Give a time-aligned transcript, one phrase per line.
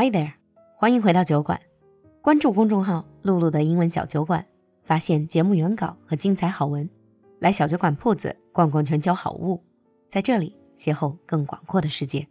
[0.00, 0.34] Hi there，
[0.76, 1.58] 欢迎回到酒馆，
[2.22, 4.46] 关注公众号“璐璐的英文小酒馆”，
[4.86, 6.88] 发现节目原稿和精彩好文。
[7.40, 9.60] 来小酒馆铺子逛逛全球好物，
[10.08, 12.28] 在这里邂逅更广阔的世界。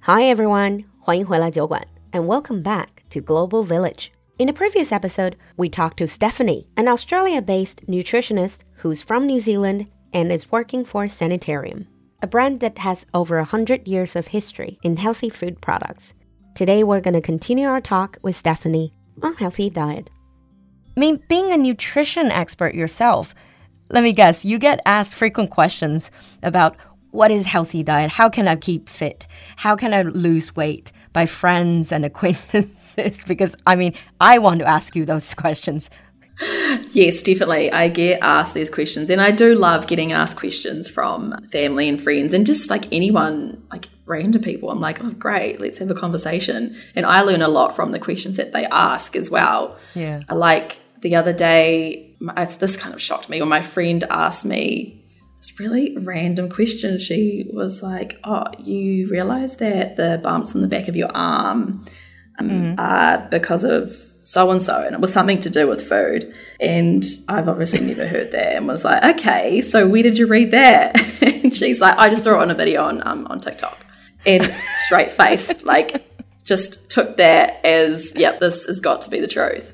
[0.00, 4.10] Hi everyone，欢迎回来酒馆，and welcome back to Global Village.
[4.36, 9.40] In the previous episode, we talked to Stephanie, an Australia based nutritionist who's from New
[9.40, 11.88] Zealand and is working for Sanitarium,
[12.22, 16.14] a brand that has over 100 years of history in healthy food products.
[16.58, 20.10] Today, we're going to continue our talk with Stephanie on healthy diet.
[20.96, 23.32] I mean, being a nutrition expert yourself,
[23.90, 26.10] let me guess, you get asked frequent questions
[26.42, 26.74] about
[27.12, 28.10] what is healthy diet?
[28.10, 29.28] How can I keep fit?
[29.54, 30.90] How can I lose weight?
[31.12, 33.22] By friends and acquaintances?
[33.22, 35.90] because I mean, I want to ask you those questions.
[36.92, 37.70] Yes, definitely.
[37.72, 42.02] I get asked these questions, and I do love getting asked questions from family and
[42.02, 44.70] friends, and just like anyone, like random people.
[44.70, 46.76] I'm like, oh, great, let's have a conversation.
[46.94, 49.76] And I learn a lot from the questions that they ask as well.
[49.94, 50.20] Yeah.
[50.30, 52.16] Like the other day,
[52.58, 55.04] this kind of shocked me when my friend asked me
[55.36, 56.98] this really random question.
[56.98, 61.84] She was like, oh, you realize that the bumps on the back of your arm
[62.40, 62.78] um, mm.
[62.78, 63.96] are because of
[64.28, 66.34] so and so, and it was something to do with food.
[66.60, 70.50] And I've obviously never heard that, and was like, okay, so where did you read
[70.50, 71.22] that?
[71.22, 73.78] and she's like, I just saw it on a video on um, on TikTok,
[74.26, 74.54] and
[74.84, 76.04] straight face, like,
[76.44, 79.72] just took that as, yep, this has got to be the truth.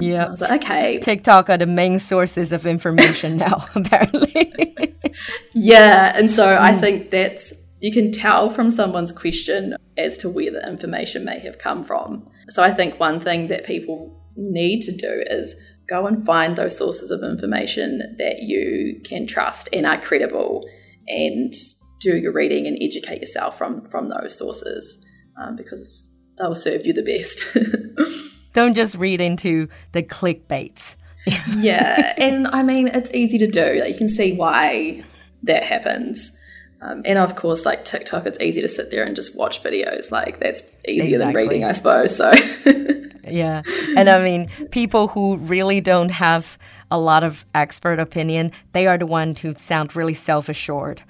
[0.00, 4.96] Yeah, I was like, okay, TikTok are the main sources of information now, apparently.
[5.52, 6.58] yeah, and so mm.
[6.58, 11.40] I think that's you can tell from someone's question as to where the information may
[11.40, 12.26] have come from.
[12.48, 15.56] So I think one thing that people need to do is
[15.88, 20.64] go and find those sources of information that you can trust and are credible
[21.08, 21.52] and
[22.00, 25.04] do your reading and educate yourself from from those sources
[25.36, 26.06] um, because
[26.38, 27.44] they'll serve you the best.
[28.52, 30.94] Don't just read into the clickbaits.
[31.56, 33.80] yeah, and I mean it's easy to do.
[33.80, 35.02] Like, you can see why
[35.42, 36.30] that happens.
[36.82, 40.10] Um, and of course, like TikTok, it's easy to sit there and just watch videos.
[40.10, 41.18] Like that's easier exactly.
[41.18, 42.16] than reading, I suppose.
[42.16, 42.32] So,
[43.24, 43.62] yeah.
[43.96, 46.58] And I mean, people who really don't have
[46.90, 51.02] a lot of expert opinion, they are the ones who sound really self assured.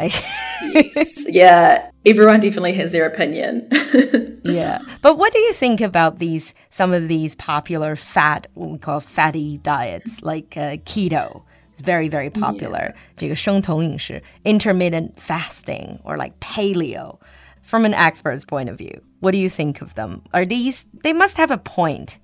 [0.00, 1.24] yes.
[1.28, 1.90] Yeah.
[2.06, 3.68] Everyone definitely has their opinion.
[4.42, 4.80] yeah.
[5.02, 9.00] But what do you think about these, some of these popular fat, what we call
[9.00, 11.42] fatty diets, like uh, keto?
[11.80, 12.94] Very very popular.
[12.94, 13.00] Yeah.
[14.44, 17.18] intermittent fasting or like paleo.
[17.62, 20.22] From an expert's point of view, what do you think of them?
[20.32, 22.18] Are these they must have a point,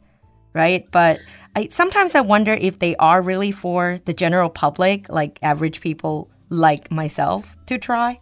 [0.54, 0.90] right?
[0.90, 1.20] But
[1.54, 6.30] I sometimes I wonder if they are really for the general public, like average people
[6.48, 8.20] like myself, to try.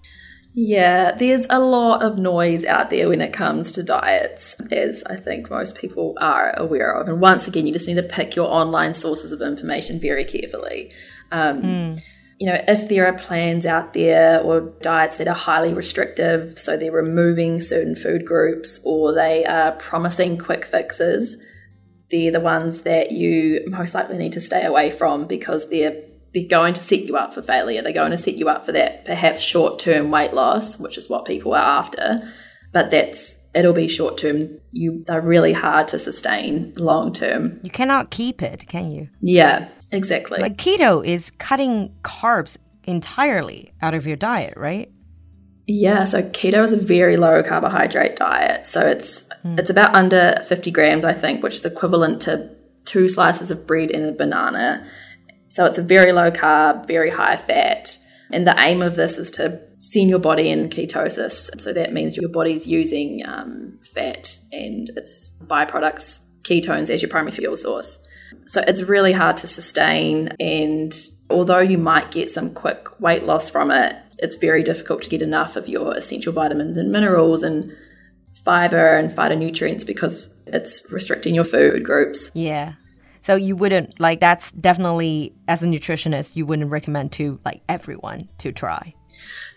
[0.57, 5.17] Yeah, there's a lot of noise out there when it comes to diets, as I
[5.17, 7.09] think most people are aware of.
[7.09, 10.93] And once again, you just need to pick your online sources of information very carefully.
[11.33, 12.03] Um, mm.
[12.39, 16.77] You know, if there are plans out there or diets that are highly restrictive, so
[16.77, 21.37] they're removing certain food groups or they are promising quick fixes,
[22.13, 26.01] they're the ones that you most likely need to stay away from because they're
[26.35, 27.81] they're going to set you up for failure.
[27.81, 31.09] They're going to set you up for that perhaps short term weight loss, which is
[31.09, 32.33] what people are after.
[32.73, 34.59] But that's it'll be short term.
[34.73, 37.61] You they're really hard to sustain long term.
[37.63, 39.09] You cannot keep it, can you?
[39.21, 39.69] Yeah.
[39.93, 40.41] Exactly.
[40.41, 44.91] Like keto is cutting carbs entirely out of your diet, right?
[45.67, 48.67] Yeah, so keto is a very low carbohydrate diet.
[48.67, 49.59] So it's mm.
[49.59, 52.51] it's about under 50 grams, I think, which is equivalent to
[52.85, 54.87] two slices of bread and a banana.
[55.49, 57.99] So it's a very low carb, very high fat.
[58.33, 61.61] And the aim of this is to send your body in ketosis.
[61.61, 67.37] So that means your body's using um, fat and its byproducts, ketones, as your primary
[67.37, 68.05] fuel source.
[68.47, 70.29] So it's really hard to sustain.
[70.41, 70.93] And
[71.31, 75.23] although you might get some quick weight loss from it, it's very difficult to get
[75.23, 77.73] enough of your essential vitamins and minerals and
[78.45, 82.31] fiber and phytonutrients because it's restricting your food groups.
[82.35, 82.75] Yeah.
[83.25, 88.29] So you wouldn't like that's definitely as a nutritionist you wouldn't recommend to like everyone
[88.37, 88.93] to try.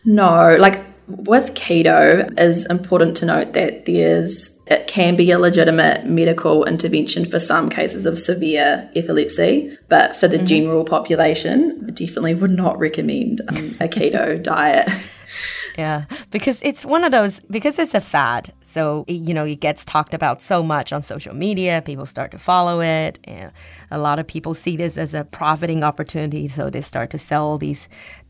[0.06, 6.06] No, like with keto is important to note that there's it can be a legitimate
[6.06, 10.46] medical intervention for some cases of severe epilepsy, but for the mm-hmm.
[10.46, 14.90] general population, I definitely would not recommend um, a keto diet.
[15.78, 18.52] Yeah, because it's one of those, because it's a fad.
[18.64, 21.84] So, you know, it gets talked about so much on social media.
[21.86, 23.20] People start to follow it.
[23.26, 23.52] And
[23.92, 26.48] a lot of people see this as a profiting opportunity.
[26.48, 27.88] So they start to sell these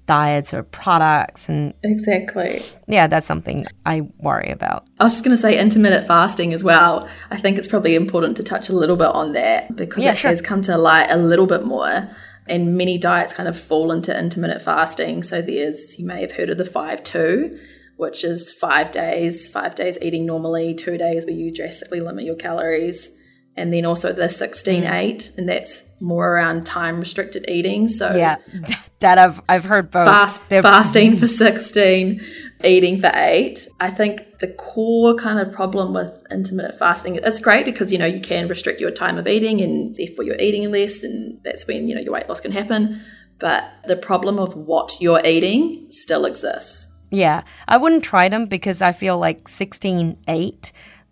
[0.07, 5.35] diets or products and exactly yeah that's something i worry about i was just going
[5.35, 8.95] to say intermittent fasting as well i think it's probably important to touch a little
[8.95, 10.29] bit on that because yeah, it sure.
[10.29, 12.09] has come to light a little bit more
[12.49, 15.23] and many diets kind of fall into intermittent fasting.
[15.23, 17.59] So there's you may have heard of the 5-2
[17.97, 22.35] which is five days five days eating normally two days where you drastically limit your
[22.35, 23.09] calories
[23.55, 24.93] and then also the 16 mm.
[24.93, 27.87] 8 and that's more around time restricted eating.
[27.87, 28.37] So yeah
[28.99, 30.07] that i've i've heard both.
[30.07, 32.23] Fast, fasting for 16
[32.63, 37.65] eating for 8 i think the core kind of problem with intermittent fasting it's great
[37.65, 41.03] because you know you can restrict your time of eating and therefore you're eating less
[41.03, 43.01] and that's when you know your weight loss can happen.
[43.39, 46.87] But the problem of what you're eating still exists.
[47.11, 47.43] Yeah.
[47.67, 50.71] I wouldn't try them because i feel like 16 8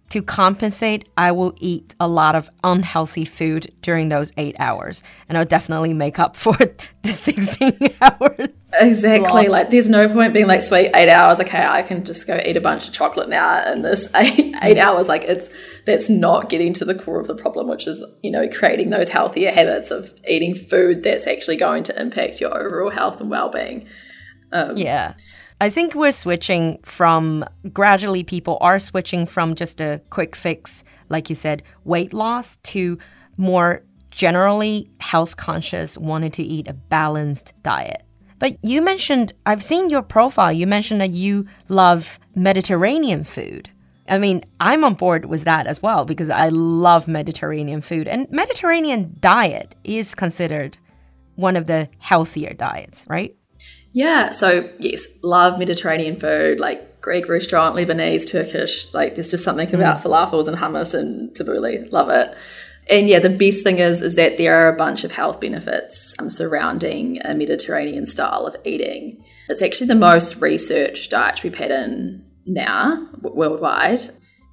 [0.10, 5.38] to compensate, I will eat a lot of unhealthy food during those eight hours, and
[5.38, 6.54] I'll definitely make up for
[7.02, 8.50] the 16 hours.
[8.80, 9.48] Exactly.
[9.48, 9.50] Lost.
[9.50, 11.40] Like, there's no point being like, sweet, eight hours.
[11.40, 14.78] Okay, I can just go eat a bunch of chocolate now in this eight, eight
[14.78, 15.08] hours.
[15.08, 15.50] Like, it's
[15.86, 19.10] that's not getting to the core of the problem, which is, you know, creating those
[19.10, 23.50] healthier habits of eating food that's actually going to impact your overall health and well
[23.50, 23.88] being.
[24.52, 25.16] Um, yeah.
[25.62, 31.30] I think we're switching from gradually, people are switching from just a quick fix, like
[31.30, 32.98] you said, weight loss to
[33.38, 33.82] more
[34.12, 38.04] generally health conscious, wanting to eat a balanced diet.
[38.38, 43.70] But you mentioned, I've seen your profile, you mentioned that you love Mediterranean food.
[44.10, 48.08] I mean, I'm on board with that as well because I love Mediterranean food.
[48.08, 50.78] And Mediterranean diet is considered
[51.36, 53.36] one of the healthier diets, right?
[53.96, 58.94] Yeah, so yes, love Mediterranean food, like Greek restaurant, Lebanese, Turkish.
[58.94, 60.04] Like there's just something about mm.
[60.04, 61.90] falafels and hummus and tabbouleh.
[61.94, 62.36] Love it.
[62.90, 66.14] And yeah, the best thing is is that there are a bunch of health benefits
[66.20, 69.24] um, surrounding a Mediterranean style of eating.
[69.48, 74.02] It's actually the most researched dietary pattern now worldwide,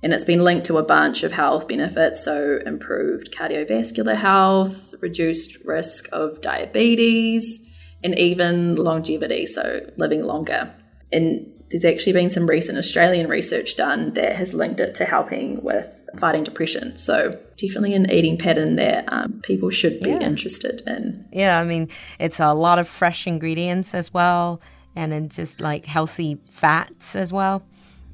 [0.04, 2.22] and it's been linked to a bunch of health benefits.
[2.22, 7.58] So improved cardiovascular health, reduced risk of diabetes
[8.04, 10.74] and even longevity, so living longer.
[11.12, 15.62] And there's actually been some recent Australian research done that has linked it to helping
[15.62, 15.86] with
[16.18, 16.96] fighting depression.
[16.96, 20.20] So definitely an eating pattern that um, people should be yeah.
[20.20, 21.26] interested in.
[21.32, 21.88] Yeah, I mean,
[22.18, 24.60] it's a lot of fresh ingredients as well,
[24.94, 27.62] and then just like healthy fats as well.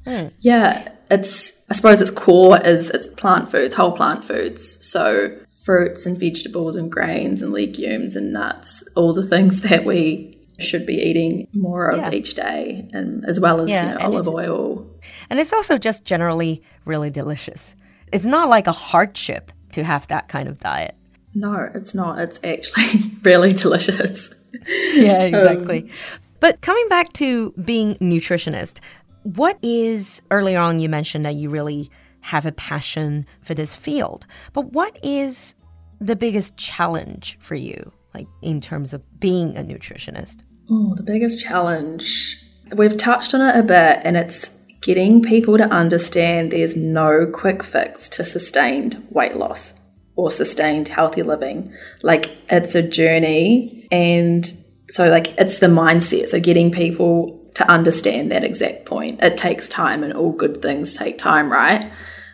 [0.05, 0.31] Mm.
[0.39, 4.85] Yeah, it's I suppose its core is it's plant foods, whole plant foods.
[4.85, 5.37] So
[5.69, 10.83] fruits and vegetables and grains and legumes and nuts, all the things that we should
[10.83, 12.11] be eating more of yeah.
[12.11, 14.87] each day, and as well as yeah, you know, olive oil.
[15.29, 17.75] And it's also just generally really delicious.
[18.11, 20.95] It's not like a hardship to have that kind of diet.
[21.35, 22.17] No, it's not.
[22.17, 24.33] It's actually really delicious.
[24.95, 25.83] yeah, exactly.
[25.83, 25.89] Um,
[26.39, 28.79] but coming back to being nutritionist,
[29.21, 34.25] what is earlier on you mentioned that you really have a passion for this field.
[34.53, 35.55] But what is
[35.99, 40.39] the biggest challenge for you, like in terms of being a nutritionist?
[40.69, 42.43] Oh, the biggest challenge.
[42.75, 47.63] We've touched on it a bit, and it's getting people to understand there's no quick
[47.63, 49.73] fix to sustained weight loss
[50.15, 51.73] or sustained healthy living.
[52.03, 54.45] Like, it's a journey, and
[54.89, 56.29] so, like, it's the mindset.
[56.29, 59.19] So, getting people to understand that exact point.
[59.21, 61.91] It takes time, and all good things take time, right?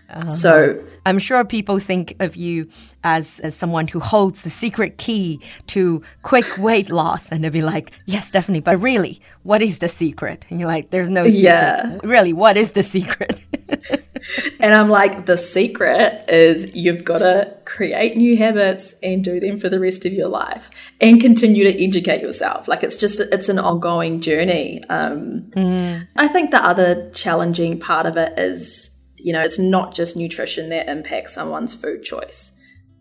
[0.09, 0.27] Uh-huh.
[0.27, 2.67] So, I'm sure people think of you
[3.03, 7.31] as, as someone who holds the secret key to quick weight loss.
[7.31, 8.61] And they'll be like, yes, definitely.
[8.61, 10.45] But really, what is the secret?
[10.49, 11.41] And you're like, there's no secret.
[11.41, 11.99] Yeah.
[12.03, 13.41] Really, what is the secret?
[14.59, 19.59] and I'm like, the secret is you've got to create new habits and do them
[19.59, 20.69] for the rest of your life
[20.99, 22.67] and continue to educate yourself.
[22.67, 24.83] Like it's just, it's an ongoing journey.
[24.89, 26.07] Um, mm.
[26.15, 28.89] I think the other challenging part of it is
[29.25, 32.51] you know, it's not just nutrition that impacts someone's food choice.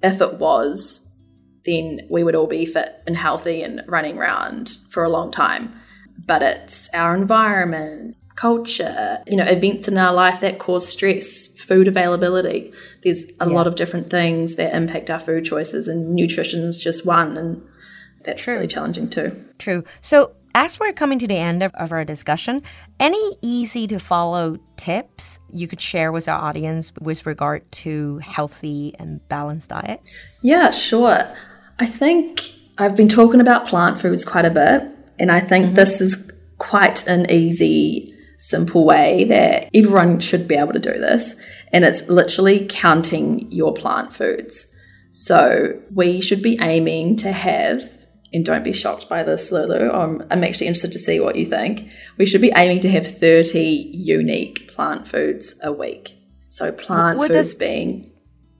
[0.02, 1.06] If it was,
[1.66, 5.78] then we would all be fit and healthy and running around for a long time.
[6.26, 11.88] But it's our environment, culture, you know, events in our life that cause stress, food
[11.88, 12.72] availability.
[13.02, 13.54] There's a yeah.
[13.54, 17.36] lot of different things that impact our food choices, and nutrition is just one.
[17.36, 17.62] And
[18.24, 18.54] that's True.
[18.54, 19.44] really challenging too.
[19.58, 19.84] True.
[20.00, 22.62] So, as we're coming to the end of, of our discussion,
[23.00, 28.94] any easy to follow tips you could share with our audience with regard to healthy
[28.98, 30.00] and balanced diet?
[30.42, 31.28] Yeah, sure.
[31.78, 32.40] I think
[32.78, 34.84] I've been talking about plant foods quite a bit,
[35.18, 35.74] and I think mm-hmm.
[35.74, 41.34] this is quite an easy, simple way that everyone should be able to do this.
[41.72, 44.72] And it's literally counting your plant foods.
[45.10, 47.93] So we should be aiming to have
[48.34, 49.90] and don't be shocked by this, Lulu.
[49.90, 51.88] I'm, I'm actually interested to see what you think.
[52.18, 56.14] We should be aiming to have 30 unique plant foods a week.
[56.48, 58.10] So, plant What foods does- being,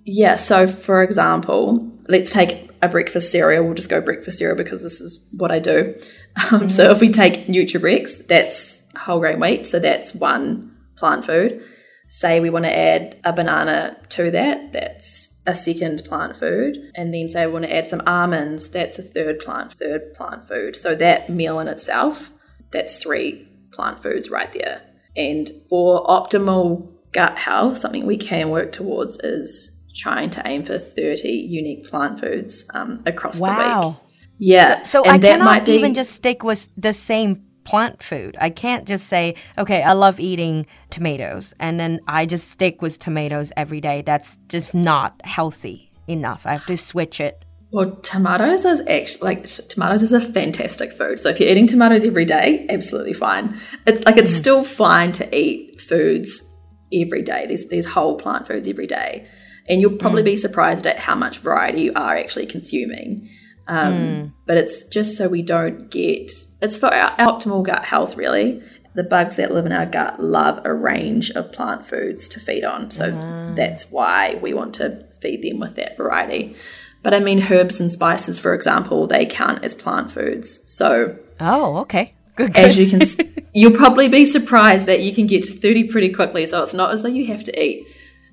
[0.05, 0.37] yeah.
[0.37, 3.65] So, for example, let's take a breakfast cereal.
[3.65, 5.95] We'll just go breakfast cereal because this is what I do.
[6.51, 9.67] Um, So, if we take Nutribrex, that's whole grain wheat.
[9.69, 11.63] So, that's one plant food.
[12.09, 16.91] Say we want to add a banana to that, that's a second plant food.
[16.95, 20.49] And then say we want to add some almonds, that's a third plant, third plant
[20.49, 20.77] food.
[20.77, 22.31] So that meal in itself,
[22.71, 24.83] that's three plant foods right there.
[25.17, 30.79] And for optimal gut health, something we can work towards is trying to aim for
[30.79, 33.53] 30 unique plant foods um, across the week.
[33.53, 34.01] Wow.
[34.39, 34.83] Yeah.
[34.83, 38.37] So and I cannot might be- even just stick with the same plant food.
[38.41, 42.99] I can't just say, okay, I love eating tomatoes, and then I just stick with
[42.99, 44.03] tomatoes every day.
[44.03, 46.47] That's just not healthy enough.
[46.47, 47.45] I have to switch it.
[47.75, 51.19] Well, tomatoes is actually like tomatoes is a fantastic food.
[51.19, 53.59] So if you're eating tomatoes every day, absolutely fine.
[53.85, 54.39] It's like it's mm.
[54.39, 56.49] still fine to eat foods
[56.93, 57.47] every day.
[57.47, 59.27] These these whole plant foods every day,
[59.69, 60.27] and you'll probably mm.
[60.27, 63.29] be surprised at how much variety you are actually consuming.
[63.67, 66.33] Um, But it's just so we don't get.
[66.61, 68.63] It's for our optimal gut health, really.
[68.95, 72.65] The bugs that live in our gut love a range of plant foods to feed
[72.65, 72.91] on.
[72.91, 73.11] So
[73.57, 76.55] that's why we want to feed them with that variety.
[77.03, 80.71] But I mean, herbs and spices, for example, they count as plant foods.
[80.71, 82.15] So Oh, okay.
[82.37, 82.55] Good.
[82.55, 82.65] good.
[82.65, 83.17] as you can, s-
[83.55, 86.47] you'll probably be surprised that you can get to 30 pretty quickly.
[86.47, 87.87] So it's not as though you have to eat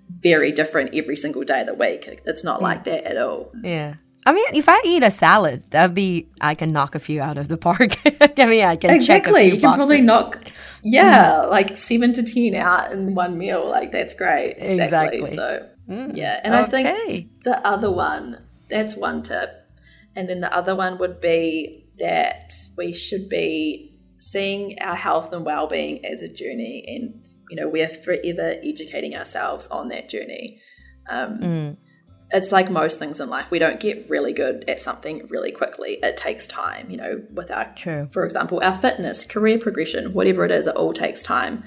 [0.09, 2.21] very different every single day of the week.
[2.25, 3.51] It's not like that at all.
[3.63, 3.95] yeah.
[4.25, 7.37] I mean, if I eat a salad, that'd be I can knock a few out
[7.37, 7.97] of the park.
[8.37, 9.45] I mean, I can check a Exactly.
[9.45, 10.43] You can probably knock,
[10.83, 13.67] yeah, like seven to 10 out in one meal.
[13.67, 14.55] Like, that's great.
[14.57, 15.19] Exactly.
[15.19, 15.35] Exactly.
[15.35, 15.69] So,
[16.13, 16.39] yeah.
[16.43, 19.49] And I think the other one, that's one tip.
[20.15, 25.45] And then the other one would be that we should be seeing our health and
[25.45, 26.83] well being as a journey.
[26.87, 30.61] And, you know, we're forever educating ourselves on that journey.
[31.09, 31.77] Um, Mm.
[32.33, 33.51] It's like most things in life.
[33.51, 36.00] We don't get really good at something really quickly.
[36.01, 38.07] It takes time, you know, with our True.
[38.11, 41.63] for example, our fitness, career progression, whatever it is, it all takes time.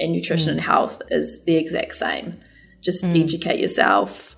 [0.00, 2.40] And nutrition and health is the exact same.
[2.80, 4.36] Just educate yourself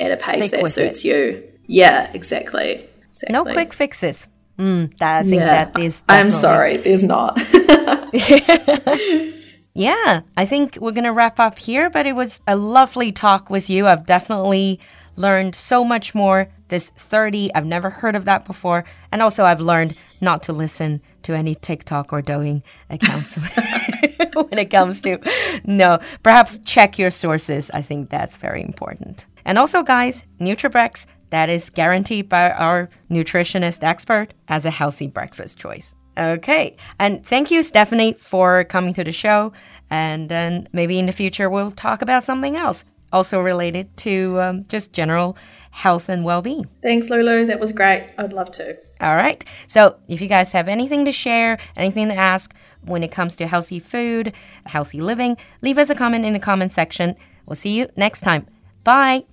[0.00, 1.42] at a pace Stick that suits you.
[1.66, 2.88] Yeah, exactly.
[3.08, 3.32] exactly.
[3.32, 4.26] No quick fixes.
[4.58, 5.46] Mm, that, I think Yeah.
[5.66, 6.02] that is.
[6.08, 7.38] I'm sorry, there's not.
[9.76, 13.50] Yeah, I think we're going to wrap up here, but it was a lovely talk
[13.50, 13.88] with you.
[13.88, 14.78] I've definitely
[15.16, 16.48] learned so much more.
[16.68, 18.84] This 30, I've never heard of that before.
[19.12, 23.36] And also, I've learned not to listen to any TikTok or Douyin accounts
[24.34, 25.18] when it comes to.
[25.64, 27.70] No, perhaps check your sources.
[27.72, 29.26] I think that's very important.
[29.44, 35.58] And also, guys, Nutribrex, that is guaranteed by our nutritionist expert as a healthy breakfast
[35.58, 35.94] choice.
[36.16, 36.76] Okay.
[36.98, 39.52] And thank you, Stephanie, for coming to the show.
[39.90, 44.65] And then maybe in the future, we'll talk about something else also related to um,
[44.67, 45.35] just general
[45.71, 46.67] health and well being.
[46.81, 47.45] Thanks, Lulu.
[47.45, 48.09] That was great.
[48.17, 48.77] I'd love to.
[49.01, 49.43] All right.
[49.67, 52.53] So if you guys have anything to share, anything to ask
[52.85, 54.33] when it comes to healthy food,
[54.65, 57.15] healthy living, leave us a comment in the comment section.
[57.45, 58.45] We'll see you next time.
[58.83, 59.25] Bye.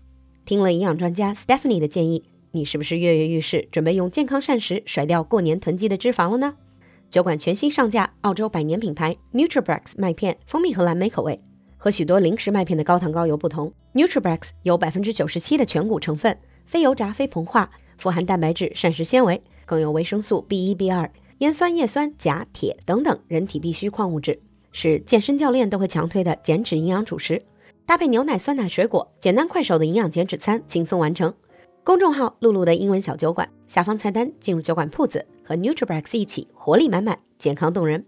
[0.44, 6.54] 听了营养专家 Stephanie 的建议，你是不是跃跃欲试，准备用健康膳食甩掉过年囤积的脂肪了呢？
[7.10, 11.40] 酒馆全新上架澳洲百年品牌 NutriBrex 麦片，蜂蜜和蓝莓口味。
[11.83, 24.39] 和许多零食麦片的高糖高油不同，NutriBrex 有百分之九十七的全谷成分，非油炸、非膨化，富含蛋白质、膳食纤维，更有维生素 B 一、B 二、烟酸、叶酸、钾、铁等等人体必需矿物质，
[24.71, 27.41] 是健身教练都会强推的减脂营养主食。
[27.87, 31.33] 搭配牛奶、酸奶、水果，简单快手的营养减脂餐，轻松完成。
[31.83, 38.05] 公众号“露露的英文小酒馆”下方菜单进入酒馆铺子，和 NutriBrex 一起活力满满，健康动人。